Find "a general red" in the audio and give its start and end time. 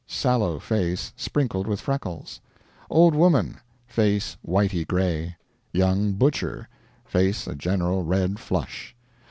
7.45-8.39